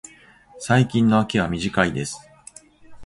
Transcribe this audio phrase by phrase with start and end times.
[0.59, 2.27] 最近の秋は短いです。